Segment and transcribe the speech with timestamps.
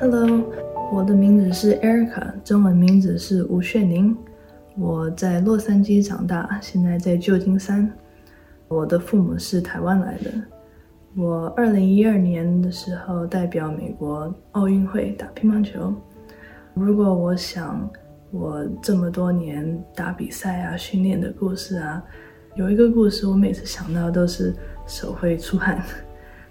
[0.00, 0.42] Hello，
[0.90, 4.16] 我的名字是 Erica，中文名字是吴炫宁。
[4.74, 7.92] 我在洛杉矶长大，现在在旧金山。
[8.66, 10.30] 我的父母是台湾来的。
[11.14, 15.94] 我二零一二年的时候代表美国奥运会打乒乓球。
[16.72, 17.86] 如果我想
[18.30, 22.02] 我这么多年打比赛啊、训练的故事啊，
[22.54, 24.54] 有一个故事我每次想到都是
[24.86, 25.84] 手会出汗，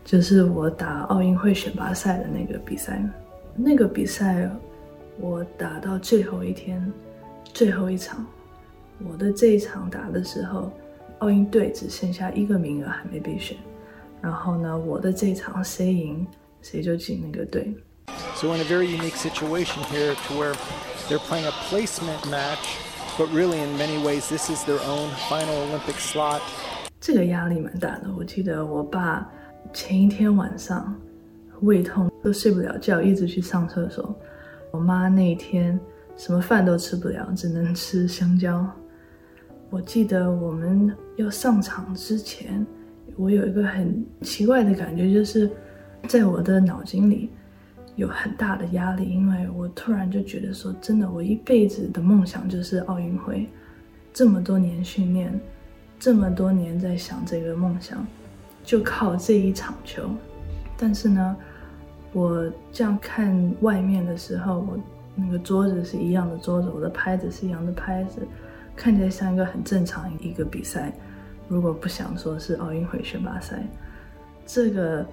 [0.05, 3.03] 就是我打奥运会选拔赛的那个比赛。
[3.61, 4.49] 那个比赛
[5.19, 6.81] 我打到最后一天，
[7.53, 8.25] 最后一场，
[9.05, 10.71] 我的这一场打的时候，
[11.17, 13.57] 奥运队只剩下一个名额还没被选。
[14.21, 16.25] 然后呢，我的这一场谁赢，
[16.61, 17.73] 谁就进那个队。
[18.35, 20.55] So in a very unique situation here, to where
[21.09, 22.77] they're playing a placement match,
[23.17, 26.39] but really in many ways this is their own final Olympic slot.
[27.01, 28.09] 这个压力蛮大的。
[28.17, 29.29] 我记得我爸
[29.73, 30.95] 前一天晚上
[31.61, 34.15] 胃痛都睡不了觉，一直去上厕所。
[34.71, 35.79] 我妈那一天
[36.17, 38.65] 什么饭都吃不了，只能吃香蕉。
[39.69, 42.65] 我记得我们要上场之前。
[43.15, 45.51] 我有一个很奇怪的感觉，就是
[46.07, 47.29] 在我的脑筋里
[47.97, 53.49] 有很大的压力，因为我突然就觉得说，真的，我一辈子的梦想就是奥运会，
[54.13, 55.37] 这么多年训练，
[55.99, 58.07] 这么多年在想这个梦想，
[58.63, 60.09] 就靠这一场球。
[60.77, 61.35] 但是呢，
[62.11, 64.79] 我这样看外面的时候，我
[65.15, 68.21] 那个桌子是一样的桌子，我的拍子是一样的拍子，
[68.75, 70.91] 看起来像一个很正常一个比赛。
[71.47, 73.61] 如果不想说是奥运会选拔赛，
[74.45, 75.05] 这个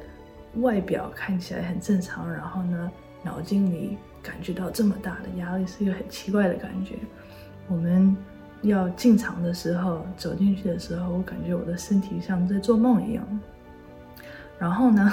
[0.57, 2.91] 外表看起来很正常，然后呢，
[3.23, 6.95] 脑筋里感觉到这么大的压力，是一个很奇怪的感觉。
[7.69, 8.17] 我们
[8.63, 13.41] 要进场的时候，走进去的时候，我感觉我的身体像在做梦一样。
[14.59, 15.13] 然后呢，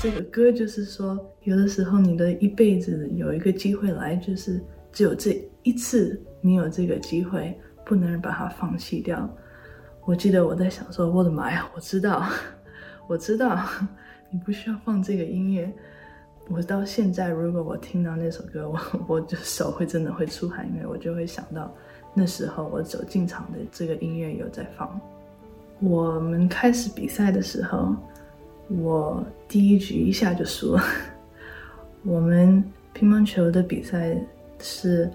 [0.00, 9.28] 这个歌就是说，有的时候你的一辈子有一个机会来，就是只有这一次，你有这个机会，不能把它放弃掉。
[10.04, 12.24] 我记得我在想说，我的妈呀，我知道。
[13.08, 13.58] 我知道
[14.30, 15.72] 你不需要放这个音乐。
[16.48, 21.74] 我到现在，如果我听到那首歌，我 我的手会真的会出汗，因为我就会想到
[22.14, 25.00] 那时候我走进场的这个音乐有在放。
[25.80, 27.96] 我们开始比赛的时候，
[28.68, 30.84] 我第一局一下就输了。
[32.02, 32.62] 我们
[32.92, 34.16] 乒乓球的比赛
[34.60, 35.10] 是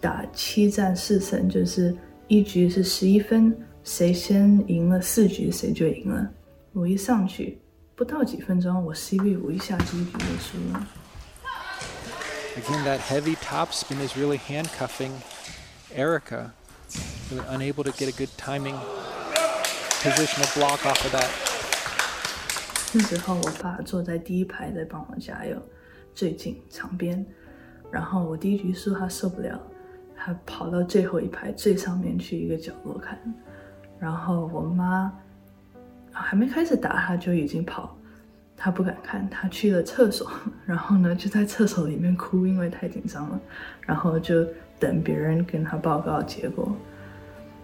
[0.00, 1.94] 打七战四胜，就是
[2.26, 6.28] 一局是十一分，谁先赢了四局，谁就赢了。
[6.72, 7.58] 我一上去，
[7.94, 10.86] 不到几分钟，我 C 位五一下第一局就输了。
[12.56, 15.12] Again, that heavy topspin is really handcuffing
[15.94, 16.50] Erica,
[17.30, 18.74] really unable to get a good timing
[20.02, 21.47] positional block off of that.
[22.94, 25.56] 那时候我爸坐在第一排在帮我加油，
[26.14, 27.24] 最近场边，
[27.90, 29.60] 然后我第一局输，他受不了，
[30.16, 33.18] 他跑到最后一排最上面去一个角落看，
[33.98, 35.12] 然后我妈。
[36.10, 37.96] 还没开始打，他就已经跑，
[38.56, 40.28] 他不敢看，他去了厕所，
[40.66, 43.40] 然后呢就在厕所里面哭，因为太紧张了，
[43.82, 44.44] 然后就
[44.80, 46.74] 等别人跟他报告结果。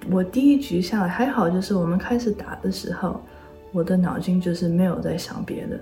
[0.08, 3.20] 我第一局下来还好，就是我们开始打的时候，
[3.74, 5.76] 我的脑筋就是没有在想别的，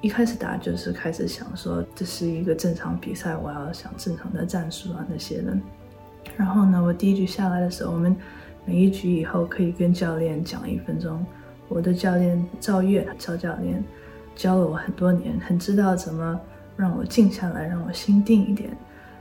[0.00, 5.56] 一开始打就是开始想说这是一个正常比赛，我要想正常的战术啊那些的。
[6.36, 8.16] 然后呢，我第一局下来的时候，我们
[8.64, 11.24] 每一局以后可以跟教练讲一分钟。
[11.68, 13.82] 我的教练赵越，赵教练
[14.34, 16.40] 教了我很多年，很知道怎么
[16.76, 18.76] 让我静下来，让我心定一点。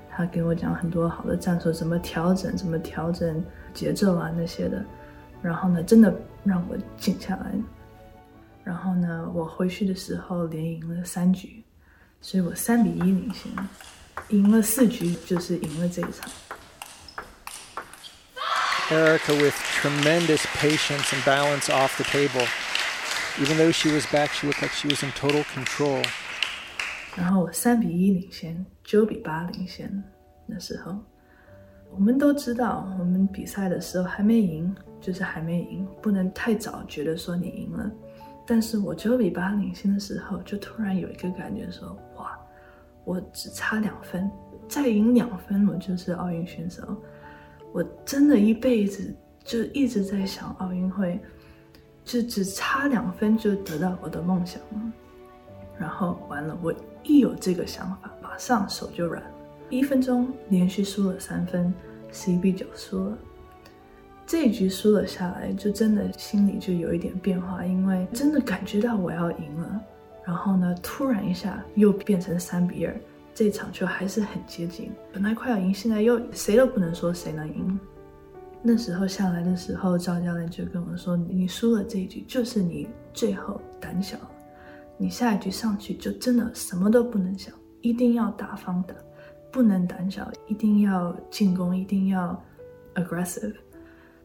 [0.10, 4.84] 他给我讲很多好的战术，怎么调整，怎么调整节奏啊那些的。
[5.44, 6.12] 然后呢，真的
[6.44, 7.52] 让我静下来。
[8.66, 11.64] 然后呢，我回去的时候连赢了三局，
[12.20, 13.52] 所以我三比一领先，
[14.30, 16.28] 赢了四局就是赢了这一场。
[18.90, 22.48] Erica with tremendous patience and balance off the table.
[23.38, 26.04] Even though she was back, she looked like she was in total control.
[27.16, 30.04] 然后我三比一领先，九比八领先。
[30.48, 30.98] 那时候，
[31.92, 37.92] 我们都知道，我们比赛的时候还没赢，就是还没赢，不能太早觉得说你赢了。
[38.46, 42.38] 但是我九比八领先的时候，就突然有一个感觉说，哇，
[43.04, 44.30] 我只差两分，
[44.68, 46.84] 再赢两分，我就是奥运选手。
[47.74, 49.14] 我真的一辈子
[49.44, 51.20] 就一直在想奥运会，
[52.04, 54.94] 就只差两分就得到我的梦想了。
[55.78, 59.30] 然后完了，我一有这个想法，马上手就软了。
[59.70, 61.74] 一分钟连续输了三分，
[62.12, 63.18] 十一比九输了。
[64.28, 69.82] 这一局输了下来，就真的心里就有一点变化，因为真的感觉到我要赢了。
[70.26, 73.00] 然后呢，突然一下又变成三比二，
[73.36, 77.80] 这场就还是很接近，本来快要赢，现在又谁都不能说谁能赢。
[78.64, 84.18] 那时候下来的时候，赵教练就跟我说：“你输了这一局，就是你最后胆小，
[84.98, 88.96] 你下一局上去就真的什么都不能想，一定要大方打，
[89.52, 92.44] 不能胆小，一定要进攻，一定要
[92.96, 93.54] aggressive。”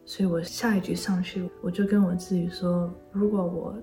[0.05, 3.75] 所以我下一局上去，我就跟我自己说：“如果我……”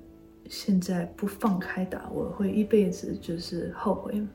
[0.51, 4.27] 现在不放开打，我会一辈子就是后悔。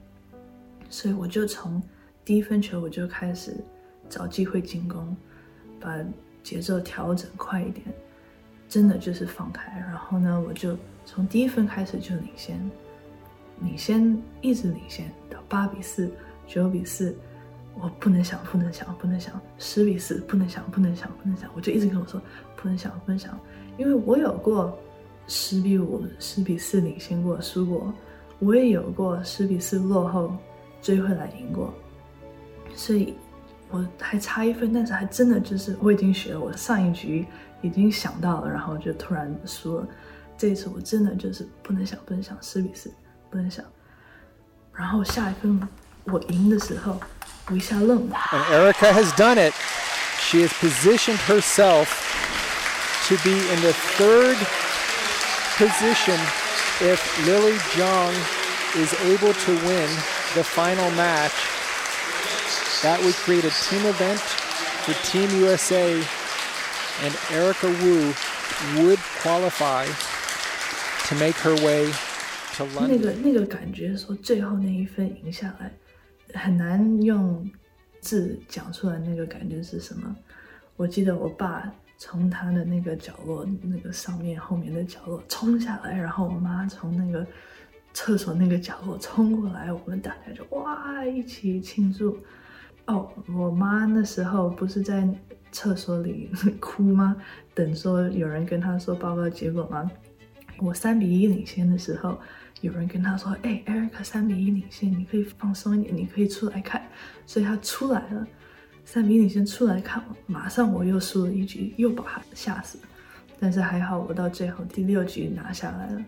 [0.87, 1.81] 所以我就从
[2.23, 3.55] 第一分球我就开始
[4.07, 5.17] 找机会进攻，
[5.79, 6.05] 把
[6.43, 7.83] 节奏调整快一点，
[8.69, 9.75] 真的就是放开。
[9.79, 12.59] 然后呢，我就从第一分开始就领先，
[13.61, 16.11] 领先一直领先到八比四、
[16.45, 17.15] 九比四，
[17.75, 22.21] 我不能想，不能想，不能想，十比四，不能想，不能想，不能想，我就一直跟我说
[22.55, 23.39] 不能想，不能想，
[23.77, 24.77] 因为我有过。
[25.25, 27.93] 十比五、十比四领先过，输过，
[28.39, 30.35] 我也有过十比四落后
[30.81, 31.73] 追回来赢过，
[32.75, 33.15] 所以
[33.71, 37.25] 我还差一分，但是还真的就是我已经学了，我上一局
[37.61, 39.87] 已经想到了，然后就突然输了。
[40.37, 42.91] 这一次我真的就是不能想，不能想，十比四
[43.29, 43.63] 不能想。
[44.73, 45.57] 然后下一分
[46.04, 47.00] 我赢的时候，
[47.50, 48.16] 我一下愣了。
[48.32, 49.54] And Erica has done it.
[50.20, 51.88] She has positioned herself
[53.08, 54.36] to be in the third.
[55.58, 56.20] Position
[56.80, 58.14] if Lily Zhang
[58.76, 59.88] is able to win
[60.34, 61.34] the final match,
[62.82, 66.00] that would create a team event for Team USA,
[67.02, 68.14] and Erica Wu
[68.84, 69.86] would qualify
[71.08, 71.90] to make her way
[72.56, 72.88] to London.
[72.88, 75.72] 那个那个感觉，说最后那一分赢下来，
[76.33, 77.49] 很难用
[77.99, 78.99] 字讲出来。
[78.99, 80.15] 那个感觉是什么？
[80.75, 81.73] 我记得我爸。
[81.95, 87.25] 从他的那个角落，那个上面后面的角落冲下来，然后我妈从那个
[87.93, 92.17] 厕所那个角落冲过来，我们大家就哇一起庆祝。
[92.87, 95.07] 哦，我妈那时候不是在
[95.49, 96.29] 厕所里
[96.59, 97.15] 哭吗？
[97.53, 99.89] 等说有人跟她说报告结果吗？
[100.57, 102.19] 我三比一领先的时候，
[102.61, 106.81] 有人跟他说：“哎，Erica 三比一领先，你可以放松一点，你可以出来看。”
[107.25, 108.27] 所以他出来了。
[108.85, 112.77] 三比一，你先出来看，马上我又输了一局，又把他吓死。
[113.39, 116.01] 但是还好，我到最后第六局拿下来了。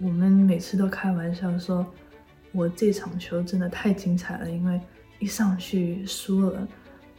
[0.00, 1.86] 我们每次都开玩笑说，
[2.52, 4.80] 我这场球真的太精彩了，因为
[5.18, 6.68] 一上去输了，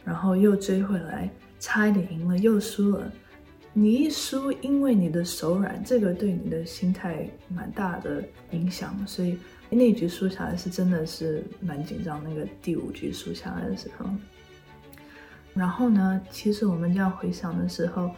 [0.04, 3.12] 然后又追回来，差一点赢了，又输了。
[3.72, 8.96] 你一输，因为你的手软，这个对你的心态蛮大的影响。
[9.06, 9.38] 所以
[9.68, 12.22] 那一局输下来是真的是蛮紧张。
[12.24, 14.06] 那个第五局输下来的时候。
[15.54, 18.10] 然后呢，其实我们这样回想的时候，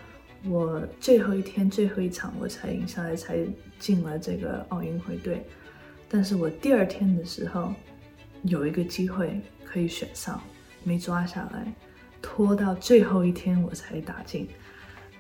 [0.47, 3.39] 我最后一天最后一场我才赢下来，才
[3.79, 5.45] 进了这个奥运会队。
[6.09, 7.75] 但是我第二天的时候，
[8.43, 10.43] 有一个机会可以选上，
[10.83, 11.71] 没抓下来，
[12.23, 14.49] 拖到最后一天我才打进。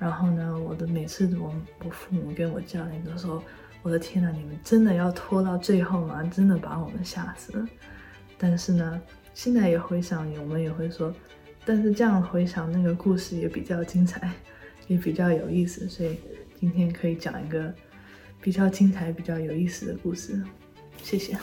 [0.02, 1.54] 然后呢，我的每次我
[1.84, 3.40] 我父母跟我教练都说
[3.82, 6.24] ：“我的天哪，你们真的要拖到最后吗？
[6.24, 7.68] 真的把我们吓死了。”
[8.36, 9.00] 但是呢，
[9.32, 11.14] 现在也回想，我们也会说。
[11.64, 14.28] 但是这样回想那个故事也比较精彩，
[14.88, 16.18] 也比较有意思，所以
[16.58, 17.72] 今天可以讲一个
[18.40, 20.42] 比较精彩、比较有意思的故事。
[21.00, 21.38] 谢谢。